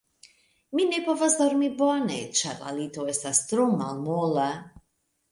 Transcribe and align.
Mi 0.77 0.85
ne 0.91 0.99
povas 1.09 1.35
dormi 1.41 1.67
bone, 1.81 2.17
ĉar 2.39 2.55
la 2.61 2.73
lito 2.77 3.05
estas 3.13 3.41
tro 3.51 3.67
malmola. 3.83 4.47